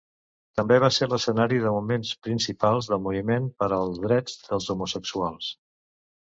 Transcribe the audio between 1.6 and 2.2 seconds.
de moments